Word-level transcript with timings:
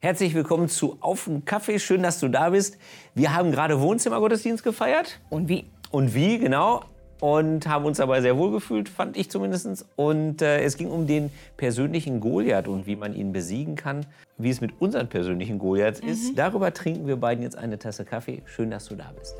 Herzlich 0.00 0.32
willkommen 0.34 0.68
zu 0.68 0.96
Auf 1.00 1.24
den 1.24 1.44
Kaffee. 1.44 1.78
Schön, 1.80 2.02
dass 2.04 2.20
du 2.20 2.28
da 2.28 2.50
bist. 2.50 2.78
Wir 3.14 3.34
haben 3.34 3.50
gerade 3.50 3.80
Wohnzimmergottesdienst 3.80 4.62
gefeiert. 4.62 5.18
Und 5.28 5.48
wie? 5.48 5.64
Und 5.90 6.14
wie, 6.14 6.38
genau. 6.38 6.82
Und 7.20 7.66
haben 7.66 7.84
uns 7.84 7.96
dabei 7.96 8.20
sehr 8.20 8.38
wohl 8.38 8.52
gefühlt, 8.52 8.88
fand 8.88 9.16
ich 9.16 9.28
zumindest. 9.28 9.84
Und 9.96 10.40
äh, 10.40 10.60
es 10.62 10.76
ging 10.76 10.88
um 10.88 11.08
den 11.08 11.30
persönlichen 11.56 12.20
Goliath 12.20 12.68
und 12.68 12.86
wie 12.86 12.94
man 12.94 13.12
ihn 13.12 13.32
besiegen 13.32 13.74
kann. 13.74 14.06
Wie 14.36 14.50
es 14.50 14.60
mit 14.60 14.80
unseren 14.80 15.08
persönlichen 15.08 15.58
Goliaths 15.58 16.00
Mhm. 16.00 16.08
ist. 16.10 16.38
Darüber 16.38 16.72
trinken 16.72 17.08
wir 17.08 17.16
beiden 17.16 17.42
jetzt 17.42 17.58
eine 17.58 17.76
Tasse 17.76 18.04
Kaffee. 18.04 18.42
Schön, 18.46 18.70
dass 18.70 18.84
du 18.86 18.94
da 18.94 19.12
bist. 19.18 19.34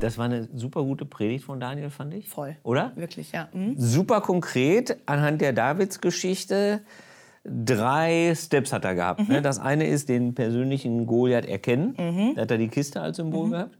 Das 0.00 0.16
war 0.18 0.24
eine 0.24 0.48
super 0.54 0.82
gute 0.82 1.04
Predigt 1.04 1.44
von 1.44 1.60
Daniel, 1.60 1.90
fand 1.90 2.14
ich. 2.14 2.28
Voll. 2.28 2.56
Oder? 2.62 2.92
Wirklich, 2.96 3.32
ja. 3.32 3.48
Mhm. 3.52 3.74
super 3.76 4.20
konkret 4.22 4.96
anhand 5.06 5.40
der 5.40 5.52
Davids-Geschichte. 5.52 6.80
Drei 7.44 8.34
Steps 8.36 8.72
hat 8.72 8.84
er 8.84 8.94
gehabt. 8.94 9.20
Mhm. 9.20 9.34
Ne? 9.34 9.42
Das 9.42 9.58
eine 9.58 9.86
ist 9.86 10.08
den 10.08 10.34
persönlichen 10.34 11.06
Goliath 11.06 11.46
erkennen. 11.46 12.34
Da 12.34 12.42
hat 12.42 12.50
er 12.50 12.58
die 12.58 12.68
Kiste 12.68 13.00
als 13.00 13.16
Symbol 13.18 13.46
Mhm. 13.46 13.50
gehabt. 13.52 13.78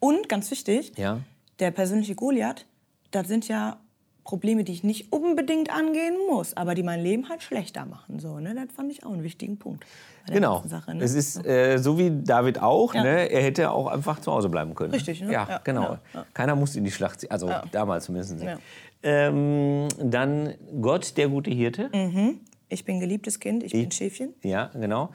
Und 0.00 0.28
ganz 0.28 0.50
wichtig, 0.50 0.92
Ja. 0.96 1.20
der 1.60 1.70
persönliche 1.70 2.14
Goliath, 2.14 2.66
das 3.10 3.28
sind 3.28 3.48
ja 3.48 3.78
Probleme, 4.24 4.64
die 4.64 4.72
ich 4.72 4.82
nicht 4.82 5.12
unbedingt 5.12 5.70
angehen 5.70 6.16
muss, 6.30 6.56
aber 6.56 6.74
die 6.74 6.82
mein 6.82 7.00
Leben 7.02 7.28
halt 7.28 7.42
schlechter 7.42 7.84
machen. 7.84 8.18
So, 8.18 8.40
ne? 8.40 8.54
Das 8.54 8.74
fand 8.74 8.90
ich 8.90 9.04
auch 9.04 9.12
einen 9.12 9.22
wichtigen 9.22 9.58
Punkt. 9.58 9.84
Genau. 10.26 10.62
Sache, 10.66 10.94
ne? 10.94 11.04
Es 11.04 11.14
ist 11.14 11.44
äh, 11.46 11.76
so 11.76 11.98
wie 11.98 12.10
David 12.10 12.60
auch. 12.62 12.94
Ja. 12.94 13.02
Ne? 13.02 13.30
Er 13.30 13.42
hätte 13.42 13.70
auch 13.70 13.86
einfach 13.86 14.20
zu 14.20 14.32
Hause 14.32 14.48
bleiben 14.48 14.74
können. 14.74 14.92
Richtig, 14.92 15.20
ne? 15.20 15.30
Ja, 15.32 15.46
Ja, 15.48 15.60
genau. 15.62 15.98
ja. 16.14 16.24
Keiner 16.32 16.56
musste 16.56 16.78
in 16.78 16.84
die 16.84 16.90
Schlacht 16.90 17.20
ziehen. 17.20 17.30
Also 17.30 17.50
damals 17.70 18.06
zumindest. 18.06 18.34
Ähm, 19.02 19.88
dann 20.02 20.54
Gott, 20.80 21.16
der 21.18 21.28
gute 21.28 21.50
Hirte. 21.50 21.90
Ich 22.70 22.84
bin 22.86 23.00
geliebtes 23.00 23.38
Kind, 23.38 23.62
ich 23.62 23.72
bin 23.72 23.90
Schäfchen. 23.90 24.32
Ja, 24.42 24.70
genau. 24.72 25.10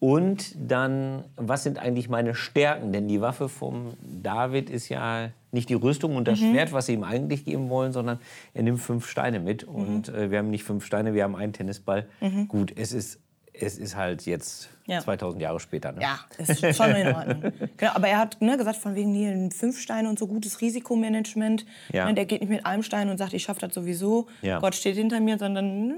Und 0.00 0.54
dann, 0.58 1.24
was 1.36 1.62
sind 1.62 1.78
eigentlich 1.78 2.08
meine 2.08 2.34
Stärken? 2.34 2.92
Denn 2.92 3.08
die 3.08 3.20
Waffe 3.20 3.48
vom 3.48 3.94
David 4.02 4.70
ist 4.70 4.88
ja 4.88 5.30
nicht 5.54 5.68
die 5.70 5.74
Rüstung 5.74 6.16
und 6.16 6.28
das 6.28 6.38
Mhm. 6.40 6.50
Schwert, 6.52 6.72
was 6.72 6.86
sie 6.86 6.92
ihm 6.92 7.04
eigentlich 7.04 7.44
geben 7.46 7.70
wollen, 7.70 7.92
sondern 7.92 8.18
er 8.52 8.62
nimmt 8.62 8.80
fünf 8.80 9.08
Steine 9.08 9.40
mit. 9.40 9.66
Mhm. 9.66 9.74
Und 9.74 10.08
äh, 10.10 10.30
wir 10.30 10.38
haben 10.38 10.50
nicht 10.50 10.64
fünf 10.64 10.84
Steine, 10.84 11.14
wir 11.14 11.22
haben 11.24 11.36
einen 11.36 11.52
Tennisball. 11.54 12.06
Gut, 12.48 12.72
es 12.76 12.92
ist, 12.92 13.20
es 13.52 13.78
ist 13.78 13.96
halt 13.96 14.26
jetzt 14.26 14.68
Ja. 14.86 15.00
2000 15.00 15.40
Jahre 15.40 15.60
später. 15.60 15.92
Ne? 15.92 16.02
Ja, 16.02 16.18
ist 16.38 16.76
schon 16.76 16.90
in 16.90 17.14
Ordnung. 17.14 17.52
genau, 17.76 17.92
aber 17.94 18.08
er 18.08 18.18
hat 18.18 18.42
ne, 18.42 18.56
gesagt, 18.58 18.76
von 18.76 18.94
wegen 18.96 19.14
hier 19.14 19.48
fünf 19.52 19.78
Steine 19.80 20.08
und 20.10 20.18
so 20.18 20.26
gutes 20.26 20.60
Risikomanagement. 20.60 21.64
Ja. 21.92 22.06
Ne, 22.06 22.14
der 22.14 22.26
geht 22.26 22.40
nicht 22.40 22.50
mit 22.50 22.66
einem 22.66 22.82
Stein 22.82 23.08
und 23.08 23.16
sagt, 23.18 23.32
ich 23.32 23.44
schaffe 23.44 23.60
das 23.60 23.72
sowieso. 23.72 24.26
Ja. 24.42 24.58
Gott 24.58 24.74
steht 24.74 24.96
hinter 24.96 25.20
mir, 25.20 25.38
sondern 25.38 25.86
ne, 25.88 25.94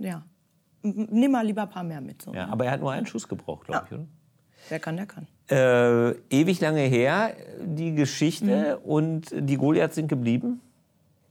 ja, 0.00 0.22
nimm 0.82 1.30
mal 1.32 1.46
lieber 1.46 1.62
ein 1.62 1.70
paar 1.70 1.82
mehr 1.84 2.00
mit. 2.00 2.22
So, 2.22 2.32
Ja, 2.34 2.46
ne? 2.46 2.52
aber 2.52 2.66
er 2.66 2.72
hat 2.72 2.80
nur 2.80 2.92
einen 2.92 3.06
Schuss 3.06 3.26
gebraucht, 3.26 3.66
glaube 3.66 3.86
ich, 3.86 3.92
oder? 3.96 4.06
Wer 4.68 4.78
kann, 4.78 4.96
der 4.96 5.06
kann. 5.06 5.26
Äh, 5.50 6.14
ewig 6.30 6.60
lange 6.60 6.80
her, 6.82 7.34
die 7.60 7.94
Geschichte 7.94 8.78
Mhm. 8.82 8.90
und 8.90 9.26
die 9.32 9.56
Goliaths 9.56 9.94
sind 9.96 10.08
geblieben. 10.08 10.60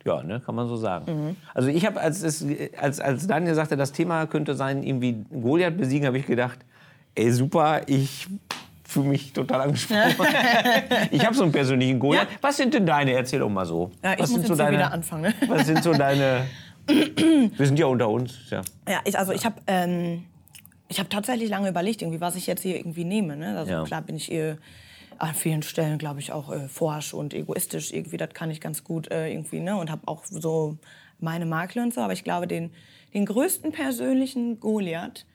Ja, 0.06 0.24
ne, 0.24 0.40
kann 0.40 0.56
man 0.56 0.68
so 0.68 0.76
sagen. 0.78 1.06
Mhm. 1.30 1.36
Also 1.54 1.70
ich 1.70 1.86
habe, 1.86 2.00
als, 2.02 2.24
es- 2.24 2.46
als, 2.80 3.00
als 3.00 3.28
Daniel 3.28 3.54
sagte, 3.56 3.78
das 3.78 3.92
Thema 3.92 4.26
könnte 4.26 4.56
sein, 4.56 4.84
irgendwie 4.84 5.24
Goliath 5.30 5.78
besiegen, 5.78 6.08
habe 6.08 6.18
ich 6.18 6.26
gedacht, 6.26 6.60
ey 7.16 7.32
super, 7.32 7.82
ich 7.88 8.28
fühle 8.84 9.10
mich 9.10 9.32
total 9.32 9.62
angesprochen. 9.62 10.02
ich 11.12 11.24
habe 11.26 11.36
so 11.36 11.44
einen 11.44 11.52
persönlichen 11.52 12.00
Goliath. 12.00 12.28
Was 12.42 12.58
sind 12.58 12.74
denn 12.74 12.86
deine? 12.86 13.14
Erzähl 13.14 13.40
doch 13.40 13.50
mal 13.50 13.66
so. 13.66 13.92
Ja, 14.04 14.14
ich 14.14 14.20
was 14.22 14.32
muss 14.32 14.42
sind 14.42 14.50
jetzt 14.50 14.62
hier 14.62 14.72
wieder 14.72 14.92
anfangen. 14.92 15.34
Was 15.48 15.66
sind 15.68 15.84
so 15.84 15.94
deine... 15.94 16.46
Wir 16.88 17.66
sind 17.68 17.78
ja 17.78 17.86
unter 17.86 18.10
uns, 18.10 18.50
ja. 18.50 18.62
Ja, 18.90 19.00
ich, 19.06 19.18
also 19.18 19.32
ich 19.34 19.46
habe 19.46 19.56
ähm, 19.68 20.24
ich 20.92 21.00
hab 21.00 21.10
tatsächlich 21.10 21.50
lange 21.50 21.70
überlegt, 21.70 22.02
irgendwie, 22.02 22.22
was 22.22 22.36
ich 22.36 22.48
jetzt 22.48 22.62
hier 22.62 22.76
irgendwie 22.76 23.06
nehme. 23.06 23.36
Ne? 23.38 23.58
Also 23.58 23.72
Ja. 23.72 23.84
klar 23.84 24.02
bin 24.02 24.16
ich 24.16 24.32
äh, 24.32 24.58
an 25.18 25.34
vielen 25.34 25.64
Stellen, 25.64 25.98
glaube 25.98 26.20
ich, 26.20 26.32
auch 26.32 26.52
äh, 26.52 26.68
forsch 26.68 27.14
und 27.14 27.34
egoistisch. 27.34 27.92
Irgendwie, 27.94 28.18
das 28.18 28.34
kann 28.34 28.52
ich 28.52 28.60
ganz 28.60 28.84
gut 28.84 29.10
äh, 29.12 29.32
irgendwie, 29.32 29.60
ne? 29.60 29.78
Und 29.78 29.90
habe 29.90 30.08
auch 30.08 30.26
so 30.26 30.78
meine 31.20 31.46
Makel 31.46 31.82
und 31.84 31.94
so. 31.94 32.02
Aber 32.02 32.14
ich 32.14 32.24
glaube, 32.24 32.48
den, 32.48 32.72
den 33.14 33.26
größten 33.26 33.72
persönlichen 33.72 34.60
Goliath, 34.60 35.26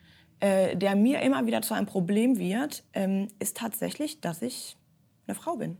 äh, 0.40 0.76
der 0.76 0.94
mir 0.96 1.20
immer 1.22 1.46
wieder 1.46 1.62
zu 1.62 1.74
einem 1.74 1.86
Problem 1.86 2.38
wird, 2.38 2.84
ähm, 2.92 3.28
ist 3.38 3.56
tatsächlich, 3.56 4.20
dass 4.20 4.42
ich 4.42 4.76
eine 5.26 5.34
Frau 5.34 5.56
bin. 5.56 5.76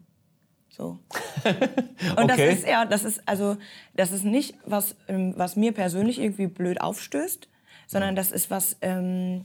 So. 0.69 0.99
Und 2.17 2.25
Okay. 2.25 2.27
das 2.27 2.39
ist 2.39 2.67
ja, 2.69 2.85
das 2.85 3.05
ist 3.05 3.23
also, 3.27 3.57
das 3.95 4.13
ist 4.13 4.25
nicht 4.25 4.55
was, 4.65 4.97
ähm, 5.09 5.35
was 5.37 5.57
mir 5.57 5.73
persönlich 5.73 6.19
irgendwie 6.19 6.47
blöd 6.47 6.81
aufstößt, 6.81 7.49
sondern 7.89 8.17
das 8.17 8.31
ist 8.33 8.51
was, 8.51 8.77
ähm, 8.83 9.45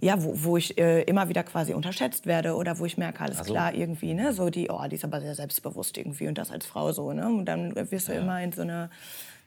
ja, 0.00 0.22
wo, 0.22 0.32
wo 0.34 0.56
ich 0.56 0.78
äh, 0.78 1.02
immer 1.02 1.28
wieder 1.28 1.42
quasi 1.42 1.74
unterschätzt 1.74 2.26
werde 2.26 2.54
oder 2.54 2.78
wo 2.78 2.84
ich 2.86 2.96
merke, 2.98 3.20
alles 3.22 3.38
so. 3.38 3.44
klar, 3.52 3.74
irgendwie, 3.74 4.14
ne, 4.14 4.32
so 4.32 4.48
die, 4.50 4.68
oh, 4.70 4.80
die 4.88 4.94
ist 4.96 5.04
aber 5.04 5.20
sehr 5.20 5.34
selbstbewusst 5.34 5.98
irgendwie 5.98 6.28
und 6.28 6.38
das 6.38 6.50
als 6.50 6.66
Frau 6.66 6.92
so, 6.92 7.12
ne, 7.12 7.26
und 7.26 7.46
dann 7.46 7.74
wirst 7.90 8.08
du 8.08 8.12
immer 8.12 8.40
in 8.42 8.52
so 8.52 8.62
eine, 8.62 8.90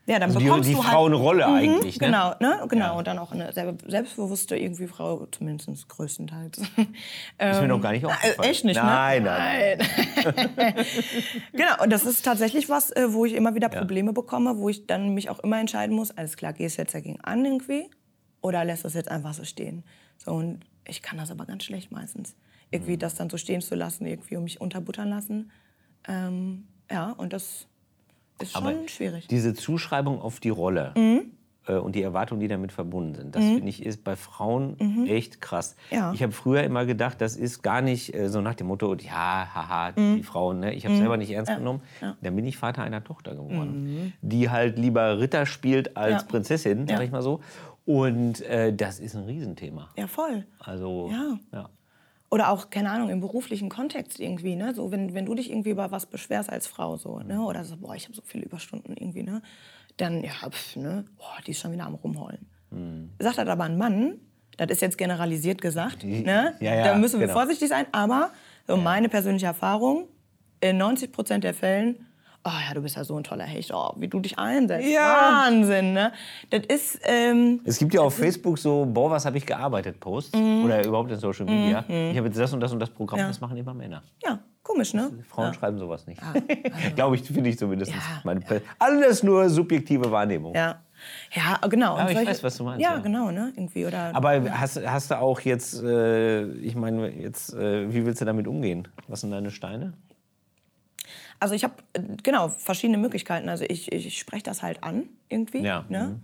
ja, 0.08 0.16
dann 0.18 0.30
Also 0.30 0.40
die, 0.40 0.46
bekommst 0.46 0.68
die 0.68 0.74
du 0.74 0.84
halt, 0.84 0.94
Frauenrolle 0.94 1.46
eigentlich, 1.46 2.02
ne? 2.02 2.08
Genau, 2.08 2.34
ne? 2.40 2.66
genau. 2.68 2.86
Ja. 2.86 2.92
Und 2.94 3.06
dann 3.06 3.20
auch 3.20 3.32
eine 3.34 3.54
selbstbewusste 3.54 4.58
irgendwie 4.58 4.88
Frau, 4.88 5.28
zumindest 5.32 5.88
größtenteils. 5.88 6.58
Ist 7.38 7.62
mir 7.62 7.68
noch 7.68 7.80
gar 7.80 7.92
nicht 7.92 8.04
Äh, 8.04 8.08
aufgefallen. 8.08 8.50
echt 8.50 8.66
nicht, 8.66 8.76
nein, 8.82 9.22
ne? 9.24 9.78
nein, 9.78 9.78
Genau, 11.54 11.84
und 11.84 11.92
das 11.92 12.04
ist 12.04 12.24
tatsächlich 12.24 12.68
was, 12.68 12.90
äh, 12.92 13.14
wo 13.14 13.26
ich 13.26 13.34
immer 13.34 13.54
wieder 13.54 13.70
Probleme 13.70 14.12
bekomme, 14.12 14.58
wo 14.58 14.70
ich 14.70 14.88
dann 14.88 15.14
mich 15.14 15.30
auch 15.30 15.40
immer 15.40 15.60
entscheiden 15.60 15.96
muss, 15.96 16.12
alles 16.12 16.36
klar, 16.36 16.54
gehst 16.54 16.78
du 16.78 16.82
jetzt 16.82 16.96
dagegen 16.96 17.20
an 17.22 17.46
irgendwie 17.46 17.90
oder 18.42 18.66
lässt 18.66 18.84
du 18.84 18.88
es 18.88 18.96
jetzt 18.96 19.10
einfach 19.10 19.36
so 19.36 19.44
stehen? 19.44 19.84
So, 20.24 20.32
und 20.34 20.60
ich 20.88 21.02
kann 21.02 21.18
das 21.18 21.32
aber 21.32 21.46
ganz 21.46 21.64
schlecht 21.64 21.92
meistens. 21.92 22.36
Irgendwie 22.70 22.98
das 22.98 23.16
dann 23.16 23.30
so 23.30 23.38
stehen 23.38 23.62
zu 23.62 23.76
lassen, 23.76 24.06
irgendwie 24.06 24.38
und 24.38 24.44
mich 24.44 24.62
unterbuttern 24.62 25.10
lassen. 25.10 25.52
Ähm, 26.08 26.66
ja, 26.90 27.12
und 27.12 27.34
das 27.34 27.68
ist 28.42 28.54
schon 28.54 28.64
Aber 28.68 28.88
schwierig. 28.88 29.28
Diese 29.28 29.54
Zuschreibung 29.54 30.22
auf 30.22 30.40
die 30.40 30.50
Rolle 30.50 30.94
Mhm. 30.98 31.32
äh, 31.68 31.74
und 31.76 31.96
die 31.96 32.02
Erwartungen, 32.02 32.40
die 32.42 32.48
damit 32.48 32.72
verbunden 32.72 33.14
sind, 33.16 33.36
das 33.36 33.44
finde 33.44 33.68
ich 33.70 33.86
ist 33.86 34.04
bei 34.04 34.16
Frauen 34.16 35.06
echt 35.08 35.42
krass. 35.42 35.76
Mhm. 35.92 35.96
Ja. 35.98 36.14
Ich 36.14 36.24
habe 36.24 36.32
früher 36.32 36.64
immer 36.64 36.86
gedacht, 36.86 37.20
das 37.22 37.36
ist 37.36 37.62
gar 37.62 37.82
nicht 37.82 38.14
äh, 38.16 38.30
so 38.30 38.42
nach 38.42 38.56
dem 38.56 38.68
Motto, 38.68 38.96
ja, 38.96 39.48
haha, 39.54 39.92
Mhm. 39.96 40.16
die 40.18 40.24
Frauen. 40.24 40.60
Ne? 40.62 40.74
Ich 40.74 40.86
habe 40.86 40.96
selber 40.98 41.18
nicht 41.18 41.32
ernst 41.32 41.56
genommen. 41.56 41.82
Dann 42.22 42.36
bin 42.36 42.46
ich 42.46 42.58
Vater 42.58 42.84
einer 42.84 43.04
Tochter 43.04 43.36
geworden, 43.36 44.14
die 44.22 44.50
halt 44.50 44.80
lieber 44.80 45.20
Ritter 45.20 45.46
spielt 45.46 45.96
als 45.98 46.14
Mhm. 46.14 46.20
Ja. 46.20 46.32
Prinzessin, 46.32 46.88
sag 46.88 46.98
Ja. 47.00 47.04
ich 47.04 47.12
mal 47.12 47.22
so. 47.22 47.42
Und 47.92 48.42
äh, 48.42 48.74
das 48.74 49.00
ist 49.00 49.16
ein 49.16 49.26
Riesenthema. 49.26 49.90
Ja, 49.98 50.08
voll. 50.08 50.46
Also, 50.60 51.10
Ja. 51.12 51.40
ja. 51.52 51.70
Oder 52.30 52.50
auch, 52.50 52.70
keine 52.70 52.90
Ahnung, 52.92 53.10
im 53.10 53.20
beruflichen 53.20 53.68
Kontext 53.68 54.18
irgendwie, 54.18 54.56
ne? 54.56 54.74
So, 54.74 54.90
wenn, 54.90 55.14
wenn 55.14 55.26
du 55.26 55.36
dich 55.36 55.52
irgendwie 55.52 55.72
über 55.72 55.92
was 55.92 56.06
beschwerst 56.06 56.50
als 56.50 56.66
Frau, 56.66 56.96
so, 56.96 57.20
ne? 57.20 57.42
Oder 57.42 57.66
so, 57.66 57.76
boah, 57.76 57.94
ich 57.94 58.06
habe 58.06 58.16
so 58.16 58.22
viele 58.26 58.46
Überstunden 58.46 58.96
irgendwie, 58.96 59.24
ne? 59.24 59.42
Dann, 59.98 60.24
ja, 60.24 60.32
pf, 60.50 60.78
ne? 60.78 61.04
Boah, 61.18 61.36
die 61.46 61.52
ist 61.52 61.60
schon 61.60 61.74
wieder 61.74 61.86
am 61.86 61.96
Rumheulen. 61.96 62.48
Hm. 62.70 63.10
Sagt 63.20 63.38
das 63.38 63.48
aber 63.50 63.66
ein 63.66 63.78
Mann, 63.78 64.22
das 64.56 64.70
ist 64.70 64.82
jetzt 64.82 64.98
generalisiert 64.98 65.62
gesagt, 65.62 66.06
ne? 66.06 66.56
Ja, 66.62 66.76
ja, 66.76 66.84
da 66.86 66.98
müssen 66.98 67.20
wir 67.20 67.28
genau. 67.28 67.38
vorsichtig 67.38 67.68
sein, 67.68 67.86
aber 67.92 68.32
so 68.66 68.78
meine 68.78 69.10
persönliche 69.10 69.48
Erfahrung, 69.48 70.08
in 70.62 70.78
90 70.78 71.12
Prozent 71.12 71.44
der 71.44 71.54
Fällen, 71.54 72.08
oh 72.44 72.50
ja, 72.68 72.74
du 72.74 72.82
bist 72.82 72.96
ja 72.96 73.04
so 73.04 73.16
ein 73.18 73.24
toller 73.24 73.44
Hecht, 73.46 73.72
oh, 73.74 73.94
wie 73.98 74.08
du 74.08 74.20
dich 74.20 74.38
einsetzt, 74.40 74.88
Ja. 74.88 75.44
Wahnsinn, 75.46 75.94
ne? 75.94 76.12
Das 76.50 76.62
ist, 76.68 77.00
ähm, 77.04 77.62
Es 77.66 77.78
gibt 77.80 77.94
ja 77.94 78.02
auf 78.02 78.16
Facebook 78.16 78.58
so, 78.58 78.86
boah, 78.86 79.10
was 79.12 79.26
habe 79.26 79.38
ich 79.38 79.46
gearbeitet, 79.46 80.00
Posts. 80.00 80.36
Mhm. 80.36 80.66
Oder 80.66 80.86
überhaupt 80.86 81.12
in 81.12 81.20
Social 81.20 81.46
Media. 81.46 81.84
Ich 81.88 82.18
habe 82.18 82.28
jetzt 82.28 82.40
das 82.40 82.52
und 82.54 82.60
das 82.60 82.72
und 82.74 82.80
das 82.80 82.90
Programm, 82.90 83.20
das 83.20 83.40
machen 83.42 83.58
immer 83.58 83.74
Männer. 83.74 84.02
ja, 84.24 84.40
komisch, 84.64 84.94
ne? 84.94 85.12
Frauen 85.30 85.54
schreiben 85.54 85.78
sowas 85.78 86.08
nicht. 86.08 86.22
Glaube 86.96 87.16
ich, 87.16 87.24
finde 87.24 87.50
ich 87.50 87.58
zumindest. 87.58 87.92
Ja. 87.92 87.98
Meine 88.24 88.40
Per- 88.42 88.62
Alles 88.80 89.24
nur 89.24 89.50
subjektive 89.50 90.10
Wahrnehmung. 90.12 90.54
Ja. 90.56 90.82
Ja, 91.34 91.58
genau. 91.68 91.98
Ja, 91.98 92.06
Und 92.06 92.12
ich 92.12 92.28
weiß, 92.28 92.44
was 92.44 92.58
du 92.58 92.64
meinst, 92.64 92.80
Ja, 92.84 92.94
ja. 92.94 93.00
genau, 93.00 93.32
ne? 93.32 93.52
Irgendwie, 93.56 93.88
oder 93.88 94.12
Aber 94.14 94.40
hast, 94.60 94.86
hast 94.86 95.10
du 95.10 95.18
auch 95.20 95.40
jetzt, 95.40 95.82
äh, 95.82 96.46
ich 96.58 96.76
meine, 96.76 97.10
jetzt, 97.10 97.56
äh, 97.56 97.92
wie 97.92 98.06
willst 98.06 98.22
du 98.22 98.26
damit 98.26 98.46
umgehen? 98.48 98.88
Was 99.08 99.22
sind 99.22 99.32
deine 99.32 99.50
Steine? 99.50 99.94
Also 101.42 101.56
ich 101.56 101.64
habe, 101.64 101.74
genau, 102.22 102.50
verschiedene 102.50 103.00
Möglichkeiten. 103.00 103.50
Also 103.50 103.66
ich, 103.68 103.92
ich 103.92 104.18
spreche 104.20 104.44
das 104.44 104.62
halt 104.62 104.84
an, 104.84 105.10
irgendwie. 105.28 105.62
Ja, 105.62 105.82
mhm. 105.82 105.92
Ne? 105.92 106.20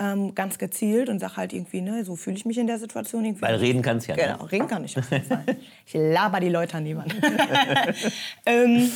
Ähm, 0.00 0.34
ganz 0.34 0.58
gezielt 0.58 1.08
und 1.08 1.18
sage 1.18 1.36
halt 1.38 1.52
irgendwie, 1.52 1.80
ne, 1.80 2.04
so 2.04 2.14
fühle 2.14 2.36
ich 2.36 2.44
mich 2.44 2.58
in 2.58 2.68
der 2.68 2.78
Situation 2.78 3.24
irgendwie. 3.24 3.42
Weil 3.42 3.56
reden 3.56 3.82
kannst 3.82 4.06
ja, 4.06 4.14
ne? 4.14 4.22
Genau, 4.22 4.44
reden 4.44 4.68
kann 4.68 4.84
ich 4.84 4.96
auf 4.96 5.10
jeden 5.10 5.24
Fall. 5.24 5.42
Ich 5.86 5.94
laber 5.94 6.38
die 6.38 6.50
Leute 6.50 6.76
an 6.76 6.84
niemanden. 6.84 7.16
ähm, 8.46 8.90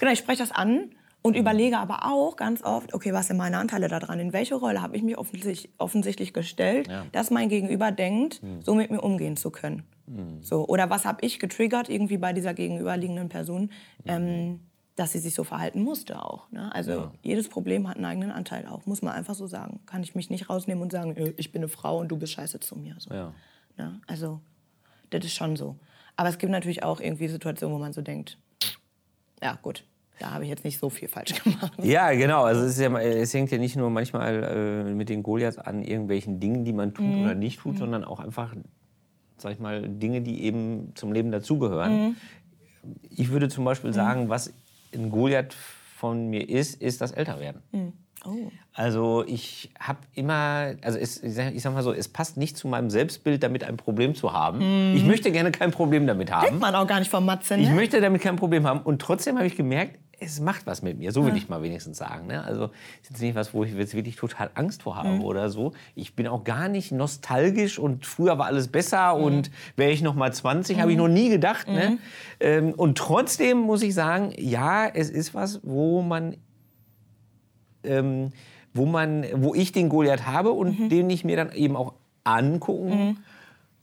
genau, 0.00 0.12
ich 0.12 0.18
spreche 0.18 0.38
das 0.38 0.52
an 0.52 0.92
und 1.20 1.36
überlege 1.36 1.76
aber 1.76 2.06
auch 2.06 2.36
ganz 2.36 2.62
oft, 2.62 2.94
okay, 2.94 3.12
was 3.12 3.26
sind 3.26 3.36
meine 3.36 3.58
Anteile 3.58 3.88
daran? 3.88 4.18
In 4.20 4.32
welche 4.32 4.54
Rolle 4.54 4.80
habe 4.80 4.96
ich 4.96 5.02
mich 5.02 5.18
offensichtlich, 5.18 5.68
offensichtlich 5.76 6.32
gestellt, 6.32 6.88
Ja. 6.88 7.04
dass 7.12 7.30
mein 7.30 7.48
Gegenüber 7.48 7.90
denkt, 7.90 8.40
so 8.62 8.74
mit 8.74 8.90
mir 8.90 9.00
umgehen 9.00 9.36
zu 9.36 9.50
können? 9.50 9.82
So, 10.40 10.66
oder 10.68 10.88
was 10.88 11.04
habe 11.04 11.18
ich 11.26 11.40
getriggert 11.40 11.88
irgendwie 11.88 12.16
bei 12.16 12.32
dieser 12.32 12.54
gegenüberliegenden 12.54 13.28
Person, 13.28 13.72
ähm, 14.06 14.60
dass 14.96 15.12
sie 15.12 15.18
sich 15.18 15.34
so 15.34 15.44
verhalten 15.44 15.82
musste 15.82 16.22
auch. 16.24 16.50
Ne? 16.50 16.74
Also 16.74 16.90
Ja. 16.92 17.12
jedes 17.22 17.48
Problem 17.48 17.86
hat 17.88 17.96
einen 17.96 18.06
eigenen 18.06 18.30
Anteil 18.30 18.66
auch, 18.66 18.86
muss 18.86 19.02
man 19.02 19.12
einfach 19.14 19.34
so 19.34 19.46
sagen. 19.46 19.80
Kann 19.86 20.02
ich 20.02 20.14
mich 20.14 20.30
nicht 20.30 20.48
rausnehmen 20.50 20.82
und 20.82 20.90
sagen, 20.90 21.14
äh, 21.16 21.34
ich 21.36 21.52
bin 21.52 21.60
eine 21.60 21.68
Frau 21.68 21.98
und 21.98 22.08
du 22.08 22.16
bist 22.16 22.32
scheiße 22.32 22.60
zu 22.60 22.76
mir. 22.76 22.96
So. 22.98 23.12
Ja. 23.14 23.32
Ne? 23.76 24.00
Also 24.06 24.40
das 25.10 25.24
ist 25.24 25.34
schon 25.34 25.54
so. 25.56 25.76
Aber 26.16 26.30
es 26.30 26.38
gibt 26.38 26.50
natürlich 26.50 26.82
auch 26.82 27.00
irgendwie 27.00 27.28
Situationen, 27.28 27.74
wo 27.76 27.78
man 27.78 27.92
so 27.92 28.00
denkt, 28.00 28.38
ja 29.42 29.58
gut, 29.60 29.84
da 30.18 30.30
habe 30.30 30.44
ich 30.44 30.50
jetzt 30.50 30.64
nicht 30.64 30.78
so 30.78 30.88
viel 30.88 31.08
falsch 31.08 31.34
gemacht. 31.44 31.72
Ja, 31.82 32.10
genau. 32.12 32.44
Also 32.44 32.62
es, 32.62 32.78
ja, 32.78 32.98
es 32.98 33.34
hängt 33.34 33.50
ja 33.50 33.58
nicht 33.58 33.76
nur 33.76 33.90
manchmal 33.90 34.44
äh, 34.88 34.94
mit 34.94 35.10
den 35.10 35.22
Goliaths 35.22 35.58
an 35.58 35.82
irgendwelchen 35.82 36.40
Dingen, 36.40 36.64
die 36.64 36.72
man 36.72 36.94
tut 36.94 37.04
Mhm. 37.04 37.20
oder 37.20 37.34
nicht 37.34 37.60
tut, 37.60 37.76
sondern 37.76 38.02
auch 38.02 38.18
einfach, 38.20 38.54
sag 39.36 39.52
ich 39.52 39.58
mal, 39.58 39.86
Dinge, 39.86 40.22
die 40.22 40.42
eben 40.44 40.92
zum 40.94 41.12
Leben 41.12 41.30
dazugehören. 41.30 41.92
Mhm. 42.08 42.16
Ich 43.10 43.28
würde 43.30 43.48
zum 43.50 43.64
Beispiel 43.66 43.92
sagen, 43.92 44.30
was 44.30 44.54
ein 44.94 45.10
Goliath 45.10 45.54
von 45.96 46.28
mir 46.28 46.48
ist, 46.48 46.80
ist 46.80 47.00
das 47.00 47.12
Älterwerden. 47.12 47.62
Oh. 48.24 48.50
Also 48.72 49.24
ich 49.26 49.70
habe 49.78 50.00
immer, 50.14 50.74
also 50.82 50.98
es, 50.98 51.22
ich, 51.22 51.34
sag, 51.34 51.54
ich 51.54 51.62
sag 51.62 51.72
mal 51.72 51.82
so, 51.82 51.92
es 51.92 52.08
passt 52.08 52.36
nicht 52.36 52.56
zu 52.56 52.68
meinem 52.68 52.90
Selbstbild, 52.90 53.42
damit 53.42 53.64
ein 53.64 53.76
Problem 53.76 54.14
zu 54.14 54.32
haben. 54.32 54.94
Ich 54.96 55.04
möchte 55.04 55.30
gerne 55.30 55.52
kein 55.52 55.70
Problem 55.70 56.06
damit 56.06 56.32
haben. 56.32 56.46
Kennt 56.46 56.60
man 56.60 56.74
auch 56.74 56.86
gar 56.86 56.98
nicht 56.98 57.10
vom 57.10 57.24
Matze, 57.24 57.56
Ich 57.56 57.68
ne? 57.68 57.74
möchte 57.74 58.00
damit 58.00 58.22
kein 58.22 58.36
Problem 58.36 58.66
haben. 58.66 58.80
Und 58.80 59.00
trotzdem 59.00 59.36
habe 59.36 59.46
ich 59.46 59.56
gemerkt, 59.56 59.98
es 60.18 60.40
macht 60.40 60.66
was 60.66 60.82
mit 60.82 60.98
mir. 60.98 61.12
So 61.12 61.26
will 61.26 61.36
ich 61.36 61.48
mal 61.48 61.62
wenigstens 61.62 61.98
sagen. 61.98 62.26
Ne? 62.26 62.42
Also 62.42 62.70
ist 63.02 63.10
jetzt 63.10 63.20
nicht 63.20 63.34
was, 63.34 63.52
wo 63.52 63.64
ich 63.64 63.74
jetzt 63.74 63.94
wirklich 63.94 64.16
total 64.16 64.50
Angst 64.54 64.82
vor 64.82 64.96
habe 64.96 65.20
oder 65.20 65.50
so. 65.50 65.72
Ich 65.94 66.16
bin 66.16 66.26
auch 66.26 66.44
gar 66.44 66.68
nicht 66.68 66.90
nostalgisch 66.90 67.78
und 67.78 68.06
früher 68.06 68.38
war 68.38 68.46
alles 68.46 68.68
besser 68.68 69.16
und 69.16 69.50
wäre 69.76 69.90
ich 69.90 70.02
noch 70.02 70.14
mal 70.14 70.32
20, 70.32 70.80
habe 70.80 70.92
ich 70.92 70.98
noch 70.98 71.08
nie 71.08 71.28
gedacht. 71.28 71.68
Ne? 71.68 71.98
Ähm, 72.40 72.72
und 72.72 72.96
trotzdem 72.96 73.58
muss 73.58 73.82
ich 73.82 73.94
sagen, 73.94 74.32
ja, 74.38 74.86
es 74.86 75.10
ist 75.10 75.34
was, 75.34 75.60
wo 75.62 76.02
man 76.02 76.36
ähm, 77.84 78.32
wo 78.72 78.84
man, 78.84 79.24
wo 79.34 79.54
ich 79.54 79.72
den 79.72 79.88
Goliath 79.88 80.26
habe 80.26 80.50
und 80.50 80.90
den 80.90 81.08
ich 81.08 81.24
mir 81.24 81.36
dann 81.36 81.52
eben 81.52 81.76
auch 81.76 81.94
angucken 82.24 83.18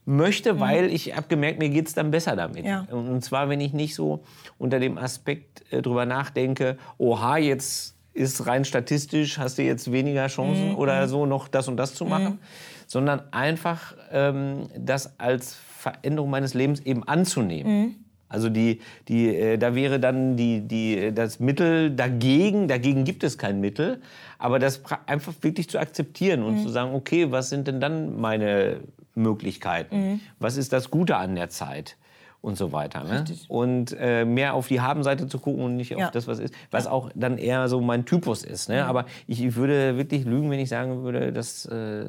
möchte, 0.05 0.59
weil 0.59 0.91
ich 0.94 1.15
habe 1.15 1.27
gemerkt, 1.27 1.59
mir 1.59 1.69
geht 1.69 1.88
es 1.88 1.94
dann 1.94 2.11
besser 2.11 2.35
damit. 2.35 2.65
Ja. 2.65 2.85
Und, 2.91 3.23
zwar, 3.23 3.50
wenn 3.50 3.61
ich 3.61 3.73
nicht 3.73 3.95
so 3.95 4.23
unter 4.57 4.79
dem 4.79 4.97
Aspekt 4.97 5.63
äh, 5.71 5.81
drüber 5.81 6.05
nachdenke, 6.05 6.77
oha, 6.97 7.38
jetzt 7.38 7.95
ist 8.13 8.45
rein 8.45 8.63
statistisch, 8.63 9.39
hast 9.39 9.57
du 9.57 9.63
jetzt 9.63 9.91
weniger 9.91 10.27
Chancen 10.27 10.75
oder 10.75 11.07
so 11.07 11.25
noch 11.25 11.47
das 11.47 11.67
und 11.67 11.77
das 11.77 11.95
zu 11.95 12.05
machen, 12.05 12.39
sondern 12.85 13.23
einfach 13.31 13.95
ähm, 14.11 14.67
das 14.77 15.19
als 15.19 15.55
Veränderung 15.55 16.29
meines 16.29 16.53
Lebens 16.53 16.79
eben 16.81 17.03
anzunehmen. 17.07 18.06
Also 18.29 18.49
die, 18.49 18.79
die, 19.07 19.27
äh, 19.27 19.57
da 19.57 19.75
wäre 19.75 19.99
dann 19.99 20.35
die, 20.35 20.61
die, 20.61 20.97
äh, 20.97 21.11
das 21.11 21.39
Mittel 21.39 21.91
dagegen, 21.91 22.67
dagegen 22.67 23.03
gibt 23.03 23.23
es 23.23 23.38
kein 23.38 23.59
Mittel, 23.61 24.01
aber 24.39 24.57
das 24.57 24.81
einfach 25.06 25.33
wirklich 25.41 25.69
zu 25.69 25.77
akzeptieren 25.77 26.41
und 26.41 26.63
zu 26.63 26.69
sagen, 26.69 26.95
okay, 26.95 27.31
was 27.31 27.49
sind 27.49 27.67
denn 27.67 27.79
dann 27.79 28.19
meine 28.19 28.79
Möglichkeiten? 29.15 30.21
Was 30.39 30.57
ist 30.57 30.74
das 30.74 30.89
Gute 30.92 31.15
an 31.18 31.36
der 31.36 31.50
Zeit? 31.50 31.98
Und 32.42 32.57
so 32.57 32.74
weiter. 32.74 33.06
Ne? 33.06 33.24
Und 33.48 33.95
äh, 33.98 34.25
mehr 34.25 34.54
auf 34.54 34.68
die 34.68 34.81
Habenseite 34.81 35.27
zu 35.27 35.39
gucken 35.39 35.63
und 35.63 35.77
nicht 35.77 35.95
auf 35.95 36.01
Ja. 36.01 36.12
das, 36.12 36.27
was 36.27 36.39
ist. 36.39 36.54
Was 36.71 36.88
auch 36.88 37.10
dann 37.15 37.38
eher 37.38 37.69
so 37.69 37.80
mein 37.80 38.04
Typus 38.04 38.44
ist. 38.44 38.68
Ne? 38.68 38.86
Aber 38.86 39.06
ich, 39.27 39.42
ich 39.42 39.56
würde 39.56 39.95
wirklich 39.95 40.25
lügen, 40.25 40.51
wenn 40.51 40.60
ich 40.60 40.68
sagen 40.68 41.04
würde, 41.04 41.31
das, 41.31 41.65
äh, 41.68 42.07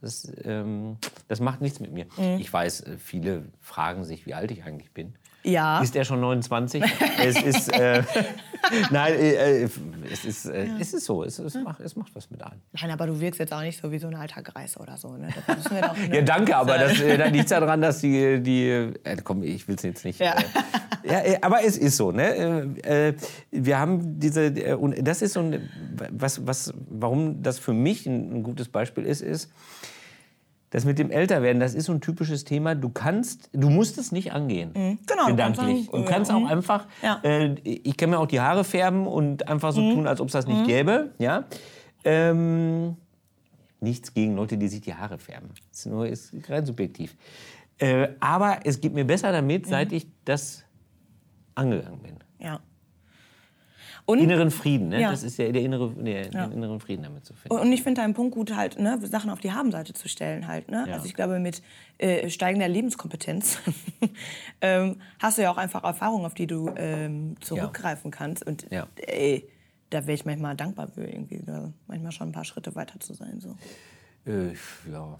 das, 0.00 0.32
ähm, 0.44 0.96
das 1.28 1.38
macht 1.38 1.60
nichts 1.60 1.78
mit 1.78 1.92
mir. 1.92 2.06
Ich 2.40 2.52
weiß, 2.52 2.80
äh, 2.80 2.96
viele 2.98 3.44
fragen 3.60 4.02
sich, 4.02 4.26
wie 4.26 4.34
alt 4.34 4.50
ich 4.50 4.64
eigentlich 4.64 4.90
bin. 4.90 5.14
Ja. 5.44 5.80
Ist 5.80 5.94
er 5.94 6.04
schon 6.04 6.20
29? 6.22 6.82
es 7.24 7.40
ist. 7.40 7.72
Äh, 7.72 8.02
nein, 8.90 9.14
äh, 9.14 9.62
äh, 9.62 9.68
es, 10.10 10.24
ist, 10.24 10.46
äh, 10.46 10.68
es 10.80 10.94
ist 10.94 11.04
so. 11.04 11.22
Es, 11.22 11.38
es, 11.38 11.54
macht, 11.54 11.80
es 11.80 11.96
macht 11.96 12.14
was 12.14 12.30
mit 12.30 12.42
einem. 12.42 12.60
Nein, 12.72 12.90
aber 12.90 13.06
du 13.06 13.20
wirkst 13.20 13.40
jetzt 13.40 13.52
auch 13.52 13.60
nicht 13.60 13.80
so 13.80 13.90
wie 13.90 13.98
so 13.98 14.06
ein 14.06 14.14
alter 14.14 14.42
Greis 14.42 14.78
oder 14.78 14.96
so. 14.96 15.16
Ne? 15.16 15.28
Doch, 15.46 15.70
ne? 15.70 16.16
Ja, 16.16 16.22
danke, 16.22 16.56
aber 16.56 16.78
das 16.78 17.00
äh, 17.00 17.16
da 17.16 17.26
liegt 17.26 17.50
daran, 17.50 17.80
dass 17.80 18.00
die. 18.00 18.40
die 18.42 18.68
äh, 18.68 19.16
komm, 19.22 19.42
ich 19.42 19.68
will 19.68 19.76
es 19.76 19.82
jetzt 19.82 20.04
nicht. 20.04 20.20
Ja. 20.20 20.34
Äh, 20.34 21.12
ja, 21.12 21.20
äh, 21.20 21.38
aber 21.40 21.64
es 21.64 21.76
ist 21.76 21.96
so. 21.96 22.12
Ne? 22.12 22.76
Äh, 22.84 23.08
äh, 23.08 23.14
wir 23.50 23.78
haben 23.78 24.18
diese. 24.18 24.76
Und 24.78 24.96
das 25.06 25.22
ist 25.22 25.34
so 25.34 25.40
ein. 25.40 25.68
Was, 26.10 26.46
was, 26.46 26.72
warum 26.88 27.42
das 27.42 27.58
für 27.58 27.72
mich 27.72 28.06
ein, 28.06 28.38
ein 28.38 28.42
gutes 28.42 28.68
Beispiel 28.68 29.04
ist, 29.04 29.22
ist. 29.22 29.50
Das 30.70 30.84
mit 30.84 30.98
dem 30.98 31.10
Älterwerden, 31.10 31.60
das 31.60 31.74
ist 31.74 31.86
so 31.86 31.92
ein 31.92 32.00
typisches 32.00 32.44
Thema. 32.44 32.74
Du 32.74 32.90
kannst, 32.90 33.48
du 33.52 33.70
musst 33.70 33.96
es 33.96 34.12
nicht 34.12 34.32
angehen. 34.32 34.72
Genau, 34.74 35.28
du 35.28 35.36
kannst 35.36 35.60
Gedanklich. 35.60 35.88
Du 35.90 36.04
kannst 36.04 36.30
auch 36.30 36.40
mhm. 36.40 36.46
einfach, 36.46 36.86
Ja. 37.02 37.20
äh, 37.22 37.54
ich 37.64 37.96
kann 37.96 38.10
mir 38.10 38.18
auch 38.18 38.26
die 38.26 38.40
Haare 38.40 38.64
färben 38.64 39.06
und 39.06 39.48
einfach 39.48 39.72
so 39.72 39.80
tun, 39.80 40.06
als 40.06 40.20
ob 40.20 40.26
es 40.28 40.32
das 40.32 40.46
nicht 40.46 40.66
gäbe. 40.66 41.14
Ja? 41.18 41.44
Ähm, 42.04 42.96
nichts 43.80 44.12
gegen 44.12 44.36
Leute, 44.36 44.58
die 44.58 44.68
sich 44.68 44.80
die 44.80 44.94
Haare 44.94 45.18
färben. 45.18 45.50
Das 45.70 45.78
ist 45.80 45.86
nur 45.86 46.06
ist 46.06 46.34
rein 46.48 46.66
subjektiv. 46.66 47.16
Äh, 47.78 48.08
aber 48.20 48.60
es 48.64 48.80
geht 48.80 48.92
mir 48.92 49.04
besser 49.04 49.32
damit, 49.32 49.66
seit 49.66 49.92
ich 49.92 50.06
das 50.24 50.64
angegangen 51.54 52.00
bin. 52.00 52.16
Ja. 52.38 52.60
Und, 54.08 54.20
Inneren 54.20 54.50
Frieden, 54.50 54.88
ne? 54.88 55.02
Ja. 55.02 55.10
das 55.10 55.22
ist 55.22 55.36
ja 55.36 55.52
der 55.52 55.60
innere, 55.60 55.90
der, 55.90 56.30
den 56.30 56.52
inneren 56.52 56.80
Frieden 56.80 57.02
damit 57.02 57.26
zu 57.26 57.34
finden. 57.34 57.58
und 57.58 57.70
ich 57.70 57.82
finde 57.82 58.00
deinen 58.00 58.14
Punkt 58.14 58.34
gut, 58.34 58.56
halt, 58.56 58.78
ne, 58.78 58.98
Sachen 59.06 59.28
auf 59.28 59.40
die 59.40 59.52
Habenseite 59.52 59.92
zu 59.92 60.08
stellen. 60.08 60.48
Halt, 60.48 60.70
ne? 60.70 60.86
Ja. 60.88 60.94
Also 60.94 61.04
ich 61.04 61.12
glaube, 61.12 61.38
mit 61.38 61.60
äh, 61.98 62.30
steigender 62.30 62.68
Lebenskompetenz 62.68 63.58
ähm, 64.62 64.96
hast 65.18 65.36
du 65.36 65.42
ja 65.42 65.50
auch 65.50 65.58
einfach 65.58 65.84
Erfahrungen, 65.84 66.24
auf 66.24 66.32
die 66.32 66.46
du 66.46 66.70
ähm, 66.74 67.36
zurückgreifen 67.42 68.10
kannst. 68.10 68.46
Und 68.46 68.66
Ja. 68.70 68.86
ey, 68.96 69.46
da 69.90 70.06
wäre 70.06 70.14
ich 70.14 70.24
manchmal 70.24 70.56
dankbar 70.56 70.88
für, 70.88 71.04
irgendwie 71.04 71.42
da 71.44 71.70
manchmal 71.86 72.12
schon 72.12 72.30
ein 72.30 72.32
paar 72.32 72.46
Schritte 72.46 72.74
weiter 72.74 72.98
zu 73.00 73.12
sein. 73.12 73.40
So. 73.40 73.58
Äh, 74.24 74.54
ja. 74.90 75.18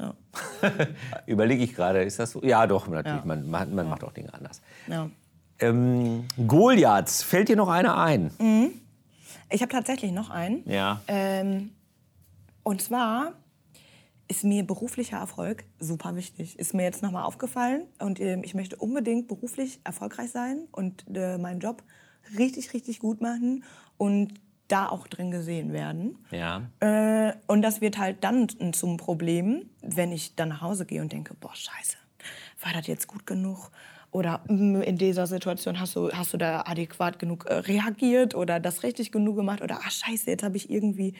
Ja. 0.00 0.14
Überlege 1.26 1.62
ich 1.62 1.72
gerade, 1.72 2.02
ist 2.02 2.18
das 2.18 2.32
so? 2.32 2.42
Ja, 2.42 2.66
doch, 2.66 2.88
natürlich. 2.88 3.24
Man, 3.24 3.48
man, 3.48 3.72
man 3.72 3.88
macht 3.88 4.02
auch 4.02 4.12
Dinge 4.12 4.34
anders. 4.34 4.60
Ja. 4.88 5.08
Ähm, 5.68 6.24
Goliaths, 6.46 7.22
fällt 7.22 7.48
dir 7.48 7.56
noch 7.56 7.68
einer 7.68 7.96
ein? 7.96 8.30
Ich 9.50 9.62
habe 9.62 9.72
tatsächlich 9.72 10.12
noch 10.12 10.30
einen. 10.30 10.68
Ja. 10.68 11.00
Ähm, 11.06 11.70
und 12.62 12.82
zwar 12.82 13.34
ist 14.28 14.44
mir 14.44 14.66
beruflicher 14.66 15.18
Erfolg 15.18 15.64
super 15.78 16.16
wichtig. 16.16 16.58
Ist 16.58 16.74
mir 16.74 16.82
jetzt 16.82 17.02
nochmal 17.02 17.24
aufgefallen 17.24 17.82
und 17.98 18.20
ähm, 18.20 18.42
ich 18.44 18.54
möchte 18.54 18.76
unbedingt 18.76 19.28
beruflich 19.28 19.80
erfolgreich 19.84 20.30
sein 20.30 20.66
und 20.72 21.04
äh, 21.14 21.38
meinen 21.38 21.60
Job 21.60 21.82
richtig, 22.38 22.72
richtig 22.72 23.00
gut 23.00 23.20
machen 23.20 23.64
und 23.96 24.34
da 24.68 24.88
auch 24.88 25.06
drin 25.06 25.30
gesehen 25.30 25.72
werden. 25.72 26.18
Ja. 26.30 26.62
Äh, 26.80 27.34
und 27.46 27.62
das 27.62 27.80
wird 27.82 27.98
halt 27.98 28.24
dann 28.24 28.48
zum 28.72 28.96
Problem, 28.96 29.68
wenn 29.82 30.10
ich 30.10 30.36
dann 30.36 30.48
nach 30.48 30.62
Hause 30.62 30.86
gehe 30.86 31.02
und 31.02 31.12
denke, 31.12 31.34
boah, 31.34 31.54
scheiße, 31.54 31.98
war 32.62 32.72
das 32.72 32.86
jetzt 32.86 33.06
gut 33.06 33.26
genug? 33.26 33.70
Oder 34.14 34.42
mm, 34.46 34.80
in 34.82 34.96
dieser 34.96 35.26
Situation 35.26 35.80
hast 35.80 35.96
du, 35.96 36.12
hast 36.12 36.32
du 36.32 36.36
da 36.36 36.62
adäquat 36.66 37.18
genug 37.18 37.46
äh, 37.46 37.54
reagiert 37.54 38.36
oder 38.36 38.60
das 38.60 38.84
richtig 38.84 39.10
genug 39.10 39.34
gemacht? 39.34 39.60
Oder 39.60 39.80
ach 39.82 39.90
scheiße, 39.90 40.30
jetzt 40.30 40.44
habe 40.44 40.56
ich 40.56 40.70
irgendwie 40.70 41.14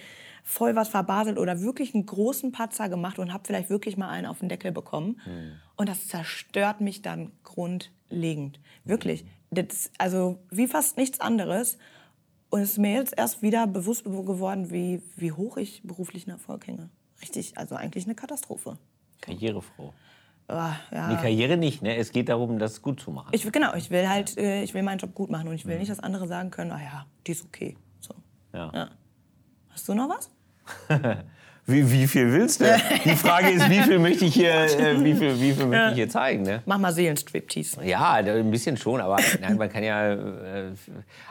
voll 0.44 0.76
was 0.76 0.90
verbaselt 0.90 1.38
oder 1.38 1.60
wirklich 1.60 1.92
einen 1.92 2.06
großen 2.06 2.52
Patzer 2.52 2.88
gemacht 2.88 3.18
und 3.18 3.32
habe 3.32 3.42
vielleicht 3.44 3.68
wirklich 3.68 3.96
mal 3.96 4.10
einen 4.10 4.26
auf 4.28 4.38
den 4.38 4.48
Deckel 4.48 4.70
bekommen. 4.70 5.20
Und 5.74 5.88
das 5.88 6.06
zerstört 6.06 6.80
mich 6.80 7.02
dann 7.02 7.32
grundlegend. 7.42 8.60
Wirklich. 8.84 9.24
Das, 9.50 9.90
also 9.98 10.38
wie 10.50 10.68
fast 10.68 10.96
nichts 10.96 11.18
anderes. 11.18 11.78
Und 12.48 12.60
es 12.60 12.72
ist 12.72 12.78
mir 12.78 12.92
jetzt 12.92 13.18
erst 13.18 13.42
wieder 13.42 13.66
bewusst 13.66 14.04
geworden, 14.04 14.70
wie, 14.70 15.02
wie 15.16 15.32
hoch 15.32 15.56
ich 15.56 15.82
beruflichen 15.82 16.30
Erfolg 16.30 16.68
hänge. 16.68 16.90
Richtig, 17.20 17.58
also 17.58 17.74
eigentlich 17.74 18.04
eine 18.04 18.14
Katastrophe. 18.14 18.78
Karrierefroh. 19.20 19.92
Ah, 20.48 20.74
ja. 20.92 21.08
Die 21.08 21.16
Karriere 21.16 21.56
nicht, 21.56 21.82
ne? 21.82 21.96
Es 21.96 22.12
geht 22.12 22.28
darum, 22.28 22.58
das 22.58 22.82
gut 22.82 23.00
zu 23.00 23.10
machen. 23.10 23.28
Ich 23.32 23.44
will, 23.44 23.52
genau, 23.52 23.74
ich 23.74 23.90
will 23.90 24.08
halt, 24.08 24.36
äh, 24.36 24.62
ich 24.62 24.74
will 24.74 24.82
meinen 24.82 24.98
Job 24.98 25.14
gut 25.14 25.30
machen 25.30 25.48
und 25.48 25.54
ich 25.54 25.64
will 25.66 25.78
nicht, 25.78 25.90
dass 25.90 26.00
andere 26.00 26.26
sagen 26.28 26.50
können, 26.50 26.70
ah 26.72 26.80
ja, 26.80 27.06
die 27.26 27.32
ist 27.32 27.44
okay. 27.44 27.76
So. 28.00 28.14
ja. 28.52 28.70
Ja. 28.74 28.88
Hast 29.70 29.88
du 29.88 29.94
noch 29.94 30.08
was? 30.08 30.30
Wie, 31.66 31.90
wie 31.90 32.06
viel 32.06 32.30
willst 32.30 32.60
du? 32.60 32.64
Die 33.04 33.16
Frage 33.16 33.48
ist, 33.48 33.70
wie 33.70 33.80
viel 33.80 33.98
möchte 33.98 34.26
ich 34.26 34.34
hier, 34.34 34.52
äh, 34.52 35.02
wie 35.02 35.14
viel, 35.14 35.40
wie 35.40 35.52
viel 35.52 35.64
möchte 35.64 35.88
ich 35.88 35.94
hier 35.94 36.08
zeigen, 36.10 36.42
ne? 36.42 36.62
Mach 36.66 36.76
mal 36.76 36.92
Seelenstriptease. 36.92 37.82
Ja, 37.86 38.12
ein 38.12 38.50
bisschen 38.50 38.76
schon, 38.76 39.00
aber 39.00 39.16
nein, 39.40 39.56
man 39.56 39.70
kann 39.70 39.82
ja, 39.82 40.12
äh, 40.12 40.72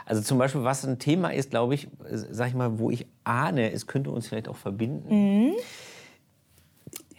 also 0.07 0.23
zum 0.23 0.39
Beispiel, 0.39 0.63
was 0.63 0.83
ein 0.85 0.97
Thema 0.97 1.31
ist, 1.31 1.51
glaube 1.51 1.75
ich, 1.75 1.85
äh, 1.85 2.17
sag 2.31 2.47
ich 2.47 2.55
mal, 2.55 2.79
wo 2.79 2.89
ich 2.89 3.05
ahne, 3.23 3.71
es 3.71 3.85
könnte 3.85 4.09
uns 4.09 4.27
vielleicht 4.27 4.47
auch 4.47 4.55
verbinden. 4.55 5.53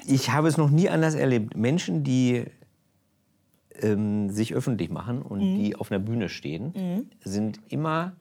Ich 0.06 0.30
habe 0.30 0.48
es 0.48 0.56
noch 0.56 0.70
nie 0.70 0.88
anders 0.88 1.14
erlebt. 1.14 1.56
Menschen, 1.56 2.04
die 2.04 2.44
ähm, 3.80 4.30
sich 4.30 4.54
öffentlich 4.54 4.90
machen 4.90 5.22
und 5.22 5.40
die 5.56 5.76
auf 5.76 5.90
einer 5.90 6.00
Bühne 6.00 6.28
stehen, 6.28 6.72
sind 7.22 7.60
immer 7.68 8.12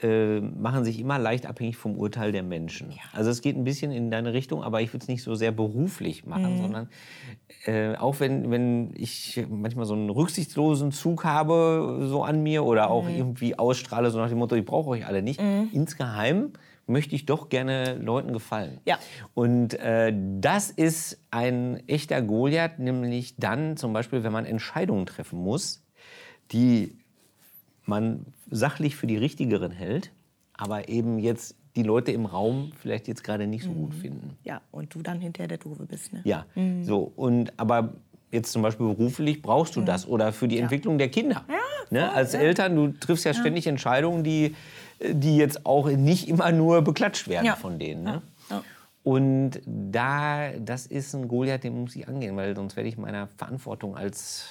äh, 0.00 0.40
machen 0.40 0.84
sich 0.84 1.00
immer 1.00 1.18
leicht 1.18 1.44
abhängig 1.46 1.76
vom 1.76 1.96
Urteil 1.96 2.30
der 2.30 2.44
Menschen. 2.44 2.92
Also 3.12 3.30
es 3.30 3.42
geht 3.42 3.56
ein 3.56 3.64
bisschen 3.64 3.90
in 3.90 4.12
deine 4.12 4.32
Richtung, 4.32 4.62
aber 4.62 4.80
ich 4.80 4.92
würde 4.92 5.02
es 5.02 5.08
nicht 5.08 5.24
so 5.24 5.34
sehr 5.34 5.50
beruflich 5.50 6.24
machen, 6.24 6.52
sondern 6.62 6.88
äh, 7.64 7.96
auch 7.96 8.20
wenn, 8.20 8.48
wenn 8.48 8.92
ich 8.94 9.44
manchmal 9.50 9.86
so 9.86 9.94
einen 9.94 10.08
rücksichtslosen 10.08 10.92
Zug 10.92 11.24
habe 11.24 12.06
so 12.08 12.22
an 12.22 12.44
mir 12.44 12.64
oder 12.64 12.90
auch 12.90 13.08
irgendwie 13.08 13.58
ausstrahle, 13.58 14.12
so 14.12 14.18
nach 14.18 14.28
dem 14.28 14.38
Motto, 14.38 14.54
ich 14.54 14.64
brauche 14.64 14.90
euch 14.90 15.04
alle 15.04 15.20
nicht, 15.20 15.40
insgeheim 15.72 16.52
möchte 16.88 17.14
ich 17.14 17.26
doch 17.26 17.48
gerne 17.48 17.94
Leuten 17.98 18.32
gefallen. 18.32 18.80
Ja. 18.84 18.98
Und 19.34 19.74
äh, 19.74 20.12
das 20.40 20.70
ist 20.70 21.20
ein 21.30 21.82
echter 21.86 22.22
Goliath, 22.22 22.78
nämlich 22.78 23.36
dann 23.36 23.76
zum 23.76 23.92
Beispiel, 23.92 24.22
wenn 24.24 24.32
man 24.32 24.44
Entscheidungen 24.44 25.06
treffen 25.06 25.38
muss, 25.38 25.84
die 26.52 26.96
man 27.84 28.26
sachlich 28.50 28.96
für 28.96 29.06
die 29.06 29.16
richtigeren 29.16 29.70
hält, 29.70 30.10
aber 30.54 30.88
eben 30.88 31.18
jetzt 31.18 31.56
die 31.76 31.82
Leute 31.82 32.10
im 32.12 32.26
Raum 32.26 32.72
vielleicht 32.80 33.06
jetzt 33.06 33.22
gerade 33.22 33.46
nicht 33.46 33.64
so 33.64 33.70
gut 33.70 33.94
finden. 33.94 34.36
Ja, 34.42 34.60
und 34.72 34.94
du 34.94 35.02
dann 35.02 35.20
hinterher 35.20 35.48
der 35.48 35.58
Doofe 35.58 35.86
bist. 35.86 36.12
Ne? 36.12 36.22
Ja, 36.24 36.44
so 36.82 37.12
und 37.14 37.52
aber 37.56 37.94
jetzt 38.30 38.52
zum 38.52 38.62
Beispiel 38.62 38.86
beruflich 38.86 39.42
brauchst 39.42 39.76
du 39.76 39.80
das 39.82 40.06
oder 40.06 40.32
für 40.32 40.48
die 40.48 40.58
Entwicklung 40.58 40.98
der 40.98 41.08
Kinder. 41.08 41.44
ne? 41.90 42.12
Als 42.12 42.34
Eltern, 42.34 42.76
du 42.76 42.88
triffst 42.88 43.24
ja 43.24 43.32
ständig 43.32 43.66
Entscheidungen, 43.66 44.24
die, 44.24 44.54
die 45.00 45.36
jetzt 45.36 45.64
auch 45.66 45.88
nicht 45.90 46.28
immer 46.28 46.50
nur 46.52 46.82
beklatscht 46.82 47.28
werden 47.28 47.46
Ja. 47.46 47.56
von 47.56 47.78
denen. 47.78 48.02
Ne? 48.04 48.22
Ja. 48.50 48.62
Und 49.04 49.60
da, 49.66 50.50
das 50.58 50.86
ist 50.86 51.14
ein 51.14 51.28
Goliath, 51.28 51.64
den 51.64 51.80
muss 51.82 51.96
ich 51.96 52.08
angehen, 52.08 52.36
weil 52.36 52.54
sonst 52.54 52.76
werde 52.76 52.88
ich 52.88 52.98
meiner 52.98 53.28
Verantwortung 53.38 53.96
als, 53.96 54.46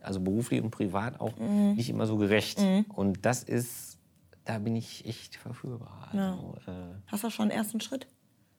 also 0.00 0.20
beruflich 0.20 0.62
und 0.62 0.70
privat 0.70 1.20
auch 1.20 1.36
Mhm. 1.38 1.74
nicht 1.74 1.90
immer 1.90 2.06
so 2.06 2.16
gerecht. 2.16 2.58
Und 2.94 3.26
das 3.26 3.42
ist, 3.42 3.98
da 4.44 4.58
bin 4.58 4.76
ich 4.76 5.04
echt 5.06 5.36
verführbar. 5.36 6.08
Also, 6.12 6.54
äh, 6.66 6.72
Hast 7.08 7.24
du 7.24 7.30
schon 7.30 7.50
einen 7.50 7.58
ersten 7.58 7.80
Schritt? 7.80 8.06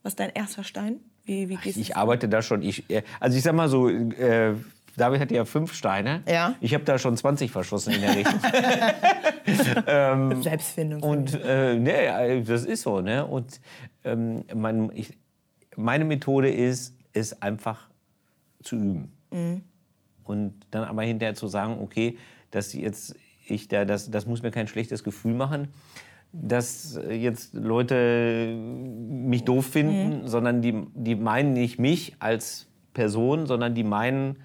Was 0.04 0.12
ist 0.14 0.20
dein 0.20 0.32
erster 0.32 0.64
Stein? 0.64 1.00
Wie, 1.26 1.48
wie 1.48 1.56
gehst 1.56 1.78
ich 1.78 1.96
arbeite 1.96 2.28
da 2.28 2.42
schon. 2.42 2.62
Ich, 2.62 2.90
äh, 2.90 3.04
also 3.22 3.38
ich 3.38 3.44
sag 3.44 3.56
mal 3.56 3.70
so, 3.70 3.88
äh, 3.90 4.56
David 4.96 5.22
hat 5.22 5.32
ja 5.32 5.46
fünf 5.46 5.74
Steine. 5.74 6.22
Ja. 6.28 6.56
Ich 6.62 6.74
habe 6.74 6.84
da 6.84 6.98
schon 6.98 7.18
20 7.18 7.52
verschossen 7.52 7.94
in 7.94 8.02
der 8.02 8.16
Richtung. 8.16 8.40
du 10.30 10.42
Selbstfindung? 10.42 11.02
Und 11.02 11.40
äh, 11.44 11.76
nee, 11.76 12.42
das 12.44 12.66
ist 12.66 12.84
so. 12.84 13.02
Ne? 13.02 13.26
Und 13.26 13.60
ähm, 14.04 14.44
mein, 14.54 14.92
ich, 14.94 15.18
meine 15.76 16.06
Methode 16.06 16.52
ist, 16.52 16.96
es 17.14 17.42
einfach 17.42 17.90
zu 18.62 18.76
üben. 18.76 19.12
Und 20.24 20.54
dann 20.72 20.84
aber 20.84 21.04
hinterher 21.04 21.36
zu 21.36 21.48
sagen, 21.48 21.78
okay, 21.82 22.18
dass 22.52 22.74
jetzt 22.74 23.16
ich 23.48 23.68
da, 23.68 23.86
das, 23.86 24.10
das 24.10 24.26
muss 24.26 24.42
mir 24.42 24.52
kein 24.52 24.68
schlechtes 24.68 25.04
Gefühl 25.04 25.34
machen, 25.34 25.68
dass 26.32 27.00
jetzt 27.10 27.54
Leute 27.54 28.56
mich 28.56 29.44
doof 29.44 29.68
finden, 29.68 30.28
sondern 30.28 30.62
die, 30.62 30.88
die 30.96 31.16
meinen 31.16 31.54
nicht 31.54 31.78
mich 31.78 32.16
als 32.20 32.68
Person, 32.94 33.46
sondern 33.46 33.76
die 33.76 33.84
meinen 33.84 34.38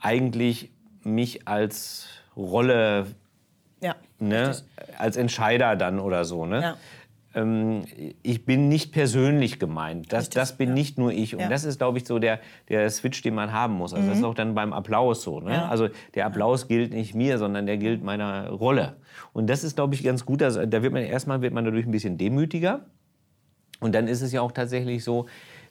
eigentlich 0.00 0.70
mich 1.02 1.46
als 1.48 2.08
Rolle 2.36 3.06
ja. 3.80 3.96
ne, 4.18 4.54
als 4.98 5.16
Entscheider 5.16 5.76
dann 5.76 5.98
oder 5.98 6.24
so. 6.24 6.46
Ne? 6.46 6.62
Ja. 6.62 6.76
Ähm, 7.32 7.84
ich 8.22 8.44
bin 8.44 8.68
nicht 8.68 8.92
persönlich 8.92 9.58
gemeint. 9.58 10.12
Das, 10.12 10.30
das 10.30 10.56
bin 10.56 10.70
ja. 10.70 10.74
nicht 10.74 10.98
nur 10.98 11.12
ich. 11.12 11.34
Und. 11.34 11.44
Mhm. 11.44 11.50
das 11.50 11.64
ist, 11.64 11.78
glaube 11.78 11.98
ich, 11.98 12.06
so 12.06 12.18
der, 12.18 12.40
der 12.68 12.90
Switch, 12.90 13.22
den 13.22 13.34
man 13.34 13.52
haben 13.52 13.74
muss. 13.74 13.94
Also 13.94 14.08
das 14.08 14.18
ist 14.18 14.24
auch 14.24 14.34
dann 14.34 14.54
beim 14.54 14.72
Applaus 14.72 15.22
so. 15.22 15.40
Ne? 15.40 15.68
Also 15.68 15.88
der 16.14 16.26
Applaus 16.26 16.68
gilt 16.68 16.92
nicht 16.92 17.14
mir, 17.14 17.38
sondern 17.38 17.66
der 17.66 17.76
gilt 17.76 18.02
meiner 18.02 18.50
Rolle. 18.50 18.96
Und 19.32 19.48
das 19.48 19.64
ist, 19.64 19.76
glaube 19.76 19.94
ich, 19.94 20.02
ganz 20.02 20.24
gut. 20.24 20.42
Also, 20.42 20.64
da 20.66 20.82
wird 20.82 20.92
man 20.92 21.02
erstmal 21.02 21.40
wird 21.40 21.54
man 21.54 21.64
dadurch 21.64 21.86
ein 21.86 21.92
bisschen 21.92 22.18
demütiger. 22.18 22.86
Und 23.80 23.94
dann 23.94 24.08
ist 24.08 24.22
es 24.22 24.32
ja 24.32 24.42
auch 24.42 24.52
tatsächlich 24.52 25.04
so, 25.04 25.26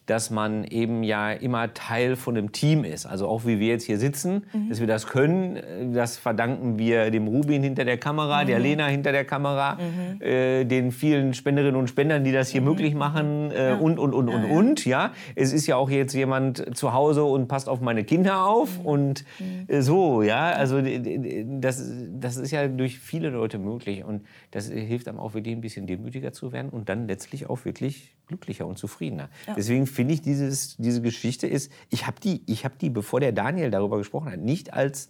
dass 0.10 0.32
man 0.32 0.64
eben 0.64 1.04
ja 1.04 1.32
immer 1.32 1.74
Teil 1.74 2.16
von 2.16 2.36
einem 2.36 2.52
Team 2.52 2.84
ist. 2.84 3.06
Also 3.06 3.28
auch 3.28 3.46
wie 3.46 3.60
wir 3.60 3.68
jetzt 3.68 3.86
hier 3.86 4.00
sitzen, 4.00 4.44
dass 4.68 4.80
wir 4.80 4.88
das 4.88 5.06
können, 5.06 5.56
äh, 5.56 5.62
das 5.94 6.18
verdanken 6.18 6.80
wir 6.80 7.12
dem 7.12 7.28
Rubin 7.28 7.62
hinter 7.62 7.86
der 7.86 7.98
Kamera, 7.98 8.44
der 8.44 8.58
Lena 8.60 8.88
hinter 8.88 9.12
der 9.12 9.26
Kamera, 9.26 9.78
äh, 10.20 10.66
den 10.66 10.92
vielen 10.92 11.36
Spenderinnen 11.36 11.76
und 11.76 11.90
Spendern, 11.90 12.24
die 12.24 12.32
das 12.32 12.50
hier 12.50 12.62
möglich 12.62 12.96
machen 12.96 13.52
äh, 13.52 13.76
und, 13.80 14.00
und, 14.00 14.14
und, 14.14 14.30
und, 14.30 14.46
und. 14.46 14.86
Ja, 14.86 15.14
Es 15.36 15.54
ist 15.54 15.68
ja 15.68 15.76
auch 15.76 15.90
jetzt 15.92 16.14
jemand 16.14 16.76
zu 16.76 16.94
Hause 16.94 17.24
und 17.24 17.48
passt 17.48 17.70
auf 17.70 17.80
meine 17.80 18.04
Kinder 18.04 18.48
auf 18.48 18.84
und 18.84 19.26
äh, 19.68 19.82
so, 19.82 20.24
ja. 20.24 20.52
Also 20.52 20.82
das, 20.82 21.84
das 22.20 22.38
ist 22.38 22.52
ja 22.52 22.68
durch 22.68 22.98
viele 22.98 23.30
Leute 23.30 23.60
möglich 23.60 24.04
und 24.04 24.26
das 24.52 24.70
hilft 24.70 25.08
einem 25.08 25.20
auch 25.20 25.36
wirklich 25.36 25.56
ein 25.56 25.62
bisschen 25.62 25.86
demütiger 25.86 26.34
zu 26.34 26.52
werden 26.52 26.70
und 26.70 26.90
dann 26.90 27.08
letztlich 27.08 27.50
auch 27.50 27.66
wirklich 27.66 28.16
glücklicher 28.30 28.66
und 28.68 28.78
zufriedener. 28.78 29.30
Deswegen 29.58 29.88
finde 30.00 30.14
ich, 30.14 30.22
dieses, 30.22 30.78
diese 30.78 31.02
Geschichte 31.02 31.46
ist, 31.46 31.70
ich 31.90 32.08
habe 32.08 32.22
die, 32.22 32.42
ich 32.46 32.64
habe 32.64 32.76
die, 32.80 32.90
bevor 32.90 33.20
der 33.20 33.34
Daniel 33.34 33.70
darüber 33.70 33.98
gesprochen 33.98 34.32
hat, 34.32 34.40
nicht 34.40 34.74
als 34.74 35.10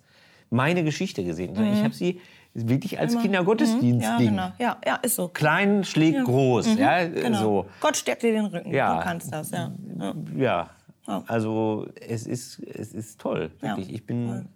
meine 0.49 0.83
Geschichte 0.83 1.23
gesehen, 1.23 1.53
sondern 1.53 1.75
ich 1.75 1.83
habe 1.83 1.93
sie 1.93 2.19
wirklich 2.55 2.99
als 2.99 3.13
Ja, 3.13 3.21
Kindergottesdienst-Ding. 3.21 4.29
genau. 4.31 4.51
Ja, 4.57 4.77
ja, 4.83 4.95
ist 4.95 5.13
so. 5.15 5.27
Klein 5.27 5.83
schlägt 5.83 6.23
groß, 6.25 6.75
ja, 6.75 7.01
äh, 7.01 7.09
Genau. 7.11 7.39
so. 7.39 7.65
Gott 7.81 7.97
stärkt 7.97 8.23
dir 8.23 8.31
den 8.31 8.45
Rücken. 8.47 8.73
Ja. 8.73 8.97
Du 8.97 9.03
kannst 9.03 9.31
das, 9.31 9.51
ja. 9.51 9.71
ja. 9.99 10.13
Ja, 10.35 10.69
Ja. 11.07 11.23
also 11.27 11.85
es 12.01 12.25
ist, 12.25 12.57
es 12.63 12.95
ist 12.95 13.21
toll, 13.21 13.51
Ja, 13.61 13.67
wirklich. 13.77 13.93
Ich 13.93 14.07
bin, 14.07 14.47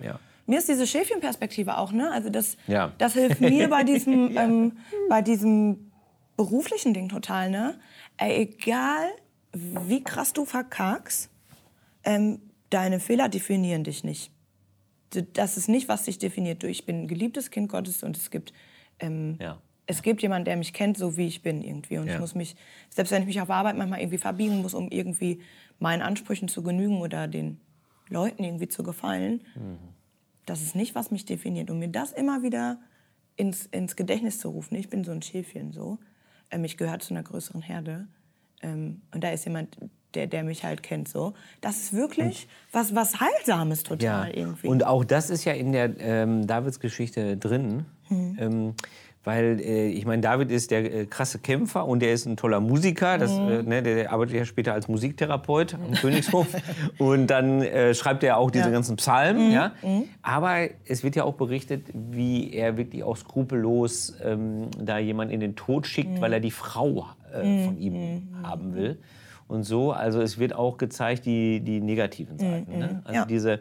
ja. 0.00 0.18
Mir 0.48 0.58
ist 0.58 0.68
diese 0.68 0.84
Schäfchenperspektive 0.88 1.78
auch, 1.78 1.92
ne? 1.92 2.10
Also 2.10 2.28
das, 2.28 2.56
Ja. 2.66 2.90
das 2.98 3.12
hilft 3.12 3.40
mir 3.40 3.68
bei 3.70 3.84
diesem, 3.92 4.36
ähm, 4.36 4.72
bei 5.08 5.22
diesem 5.22 5.92
beruflichen 6.36 6.92
Ding 6.92 7.08
total, 7.08 7.50
ne? 7.50 7.78
Ey, 8.16 8.42
egal 8.42 9.06
wie 9.58 10.02
krass 10.04 10.32
du 10.32 10.44
verkackst, 10.44 11.30
ähm, 12.04 12.40
deine 12.70 13.00
Fehler 13.00 13.28
definieren 13.28 13.84
dich 13.84 14.04
nicht. 14.04 14.30
Das 15.32 15.56
ist 15.56 15.68
nicht, 15.68 15.88
was 15.88 16.02
dich 16.04 16.18
definiert. 16.18 16.62
Du, 16.62 16.68
ich 16.68 16.84
bin 16.84 17.02
ein 17.02 17.08
geliebtes 17.08 17.50
Kind 17.50 17.68
Gottes 17.70 18.02
und 18.02 18.16
es 18.16 18.30
gibt, 18.30 18.52
ähm, 18.98 19.36
Ja. 19.40 19.60
es 19.86 20.02
gibt 20.02 20.20
jemanden, 20.20 20.44
der 20.44 20.56
mich 20.56 20.72
kennt, 20.72 20.98
so 20.98 21.16
wie 21.16 21.26
ich 21.26 21.42
bin 21.42 21.62
irgendwie. 21.62 21.98
Und 21.98 22.08
Ja. 22.08 22.14
ich 22.14 22.20
muss 22.20 22.34
mich, 22.34 22.54
selbst 22.90 23.12
wenn 23.12 23.22
ich 23.22 23.26
mich 23.26 23.40
auf 23.40 23.50
Arbeit 23.50 23.76
manchmal 23.76 24.00
irgendwie 24.00 24.18
verbiegen 24.18 24.60
muss, 24.62 24.74
um 24.74 24.90
irgendwie 24.90 25.40
meinen 25.78 26.02
Ansprüchen 26.02 26.48
zu 26.48 26.62
genügen 26.62 27.00
oder 27.00 27.28
den 27.28 27.60
Leuten 28.08 28.44
irgendwie 28.44 28.68
zu 28.68 28.82
gefallen, 28.82 29.40
das 30.44 30.60
ist 30.62 30.74
nicht, 30.76 30.94
was 30.94 31.10
mich 31.10 31.24
definiert. 31.24 31.70
Und 31.70 31.78
mir 31.78 31.88
das 31.88 32.12
immer 32.12 32.42
wieder 32.42 32.78
ins, 33.36 33.66
ins 33.66 33.96
Gedächtnis 33.96 34.38
zu 34.38 34.50
rufen, 34.50 34.74
ich 34.76 34.88
bin 34.90 35.02
so 35.04 35.12
ein 35.12 35.22
Schäfchen 35.22 35.72
so, 35.72 35.98
ähm, 36.50 36.64
ich 36.64 36.76
gehöre 36.76 36.98
zu 36.98 37.14
einer 37.14 37.22
größeren 37.22 37.62
Herde 37.62 38.06
ähm, 38.62 39.02
und 39.14 39.22
da 39.22 39.30
ist 39.30 39.44
jemand, 39.44 39.76
der, 40.14 40.26
der 40.26 40.44
mich 40.44 40.64
halt 40.64 40.82
kennt 40.82 41.08
so. 41.08 41.34
Das 41.60 41.76
ist 41.76 41.92
wirklich 41.92 42.48
was, 42.72 42.94
was 42.94 43.20
Heilsames 43.20 43.82
total 43.82 44.30
irgendwie. 44.30 44.68
Und 44.68 44.84
auch 44.84 45.04
das 45.04 45.30
ist 45.30 45.44
ja 45.44 45.52
in 45.52 45.72
der 45.72 45.98
ähm, 46.00 46.46
Davids 46.46 46.80
Geschichte 46.80 47.36
drin. 47.36 47.84
Mhm. 48.08 48.36
Ähm, 48.38 48.74
weil 49.26 49.60
äh, 49.60 49.88
ich 49.88 50.06
meine, 50.06 50.22
David 50.22 50.50
ist 50.52 50.70
der 50.70 50.94
äh, 50.94 51.04
krasse 51.06 51.40
Kämpfer 51.40 51.84
und 51.86 52.00
der 52.00 52.12
ist 52.12 52.26
ein 52.26 52.36
toller 52.36 52.60
Musiker. 52.60 53.18
Das, 53.18 53.32
Mhm. 53.36 53.48
äh, 53.48 53.62
ne, 53.64 53.82
der 53.82 54.12
arbeitet 54.12 54.36
ja 54.36 54.44
später 54.44 54.72
als 54.72 54.86
Musiktherapeut 54.88 55.74
am 55.74 55.90
Königshof. 55.94 56.46
Und 56.98 57.26
dann 57.26 57.60
äh, 57.60 57.92
schreibt 57.94 58.22
er 58.22 58.36
auch 58.38 58.50
diese 58.52 58.64
Ja. 58.64 58.68
Mhm. 58.70 58.74
ganzen 58.74 58.96
Psalmen. 58.96 59.50
Ja? 59.50 59.72
Aber 60.22 60.68
es 60.86 61.02
wird 61.02 61.16
ja 61.16 61.24
auch 61.24 61.34
berichtet, 61.34 61.82
wie 61.92 62.52
er 62.52 62.76
wirklich 62.76 63.02
auch 63.02 63.16
skrupellos 63.16 64.14
ähm, 64.24 64.68
da 64.80 64.98
jemand 64.98 65.32
in 65.32 65.40
den 65.40 65.56
Tod 65.56 65.86
schickt, 65.88 66.12
Mhm. 66.12 66.20
weil 66.20 66.32
er 66.32 66.40
die 66.40 66.52
Frau 66.52 67.06
äh, 67.34 67.64
von 67.64 67.76
ihm 67.78 68.28
haben 68.44 68.74
will. 68.76 68.98
Und 69.48 69.64
so, 69.64 69.90
also 69.92 70.20
es 70.22 70.38
wird 70.38 70.54
auch 70.54 70.76
gezeigt, 70.76 71.26
die, 71.26 71.60
die 71.60 71.80
negativen 71.80 72.38
Seiten. 72.38 72.78
Ne? 72.78 73.02
Also 73.04 73.08
Mhm. 73.08 73.14
Ja. 73.14 73.24
diese, 73.26 73.60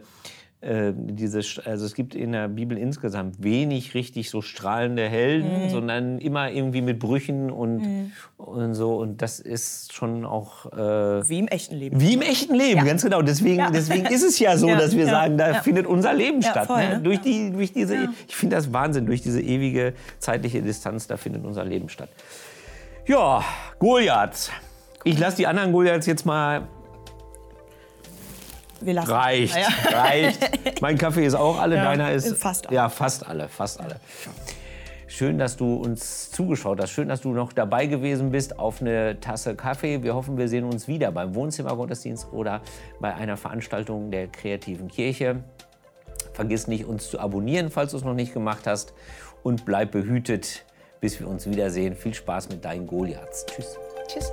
äh, 0.66 0.94
diese, 0.96 1.40
also 1.66 1.86
es 1.86 1.94
gibt 1.94 2.16
in 2.16 2.32
der 2.32 2.48
Bibel 2.48 2.78
insgesamt 2.78 3.44
wenig 3.44 3.94
richtig 3.94 4.30
so 4.30 4.42
strahlende 4.42 5.08
Helden, 5.08 5.70
sondern 5.70 6.18
immer 6.18 6.50
irgendwie 6.52 6.82
mit 6.82 6.98
Brüchen 7.00 7.52
und, 7.52 8.12
und 8.38 8.74
so. 8.74 8.96
Und 8.98 9.22
das 9.22 9.40
ist 9.40 9.94
schon 9.94 10.26
auch 10.26 10.66
äh, 10.74 11.30
wie 11.30 11.40
im 11.40 11.48
echten 11.48 11.76
Leben. 11.76 12.02
wie 12.02 12.16
im 12.16 12.22
echten 12.22 12.56
Leben, 12.56 12.84
ganz 12.86 13.04
genau. 13.04 13.22
Deswegen, 13.22 13.60
Ja. 13.60 13.70
deswegen 13.70 14.08
ist 14.08 14.24
es 14.24 14.40
ja 14.40 14.58
so, 14.58 14.68
Ja, 14.70 14.78
dass 14.78 14.96
wir 14.96 15.06
ja, 15.06 15.10
sagen, 15.12 15.38
da 15.38 15.52
ja. 15.52 15.62
findet 15.62 15.86
unser 15.86 16.14
Leben 16.14 16.42
Ja, 16.42 16.50
statt. 16.52 16.68
voll, 16.68 16.82
ne? 16.84 16.96
ne? 16.98 17.02
Durch 17.02 17.18
Ja. 17.18 17.24
die, 17.24 17.52
durch 17.52 17.72
diese, 17.72 17.96
Ja. 17.96 18.10
ich 18.28 18.36
finde 18.36 18.56
das 18.56 18.74
Wahnsinn, 18.74 19.06
durch 19.06 19.22
diese 19.22 19.42
ewige 19.42 19.94
zeitliche 20.20 20.62
Distanz, 20.62 21.06
da 21.08 21.18
findet 21.18 21.46
unser 21.46 21.64
Leben 21.64 21.90
statt. 21.90 22.10
Ja, 23.08 23.44
Goliaths. 23.78 24.50
Ich 25.04 25.20
lasse 25.20 25.38
die 25.38 25.46
anderen 25.46 25.72
Goliaths 25.72 26.08
jetzt 26.08 26.26
mal 26.26 26.68
Reicht, 28.84 29.56
Ja. 29.56 29.68
reicht. 30.02 30.82
Mein 30.82 30.98
Kaffee 30.98 31.26
ist 31.26 31.36
auch 31.36 31.60
alle, 31.60 31.76
Ja, 31.78 31.84
deiner 31.86 32.12
ist. 32.12 32.36
fast 32.38 32.68
alle. 32.68 32.76
Ja, 32.76 32.90
fast 32.90 33.26
alle, 33.28 33.48
fast 33.48 33.80
alle. 33.80 33.96
Schön, 35.08 35.38
dass 35.38 35.56
du 35.56 35.76
uns 35.76 36.32
zugeschaut 36.32 36.82
hast. 36.82 36.90
Schön, 36.90 37.08
dass 37.08 37.22
du 37.22 37.30
noch 37.32 37.54
dabei 37.54 37.86
gewesen 37.86 38.32
bist 38.32 38.60
auf 38.60 38.82
eine 38.82 39.20
Tasse 39.20 39.56
Kaffee. 39.56 40.04
Wir 40.04 40.14
hoffen, 40.16 40.38
wir 40.38 40.50
sehen 40.50 40.66
uns 40.66 40.88
wieder 40.88 41.12
beim 41.12 41.36
Wohnzimmergottesdienst 41.36 42.28
oder 42.34 42.62
bei 43.00 43.14
einer 43.14 43.38
Veranstaltung 43.38 44.12
der 44.12 44.28
kreativen 44.28 44.88
Kirche. 44.90 45.38
Vergiss 46.34 46.68
nicht, 46.68 46.86
uns 46.86 47.10
zu 47.10 47.20
abonnieren, 47.20 47.70
falls 47.72 47.92
du 47.92 47.98
es 47.98 48.04
noch 48.04 48.14
nicht 48.16 48.34
gemacht 48.34 48.68
hast. 48.68 48.94
Und 49.44 49.64
bleib 49.64 49.92
behütet. 49.92 50.66
bis 51.02 51.20
wir 51.20 51.28
uns 51.28 51.46
wiedersehen. 51.46 51.96
Viel 51.96 52.14
Spaß 52.16 52.50
mit 52.50 52.66
deinen 52.66 52.88
Goliaths. 52.88 53.46
Tschüss. 53.46 53.78
Tschüss. 54.08 54.32